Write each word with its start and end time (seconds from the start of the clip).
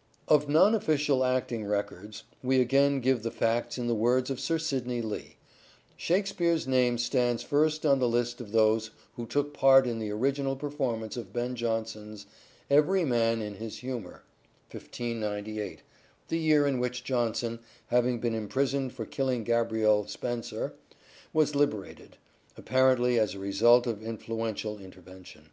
Shakspere 0.00 0.28
Of 0.34 0.48
non 0.48 0.74
official 0.74 1.24
acting 1.26 1.66
records— 1.66 2.24
we 2.42 2.58
again 2.58 3.00
give 3.00 3.22
the 3.22 3.30
plays 3.30 3.64
* 3.64 3.64
^cts 3.64 3.76
in 3.76 3.86
the 3.86 3.94
words 3.94 4.30
of 4.30 4.40
Sir 4.40 4.58
Sidney 4.58 5.02
Lee 5.02 5.36
—"Shakespeare's 5.98 6.66
name 6.66 6.96
stands 6.96 7.42
first 7.42 7.84
on 7.84 7.98
the 7.98 8.08
list 8.08 8.40
of 8.40 8.50
those 8.50 8.92
who 9.16 9.26
took 9.26 9.52
part 9.52 9.86
in 9.86 9.98
the 9.98 10.10
original 10.10 10.56
performance 10.56 11.18
of 11.18 11.34
Ben 11.34 11.54
Jonson's' 11.54 12.24
Every 12.80 13.04
Man 13.04 13.42
in 13.42 13.56
his 13.56 13.80
Humour' 13.80 14.22
(1598— 14.70 15.82
the 16.28 16.38
year 16.38 16.66
in 16.66 16.80
which 16.80 17.04
Jonson, 17.04 17.58
having 17.88 18.20
been 18.20 18.34
imprisoned 18.34 18.94
for 18.94 19.04
killing 19.04 19.44
Gabriel 19.44 20.06
Spenser, 20.06 20.72
was 21.34 21.54
liberated, 21.54 22.16
apparently 22.56 23.18
as 23.20 23.34
a 23.34 23.38
result 23.38 23.86
of 23.86 24.00
THE 24.00 24.06
STRATFORDIAN 24.06 24.16
VIEW 24.16 24.24
81 24.36 24.48
influential 24.48 24.78
intervention). 24.78 25.50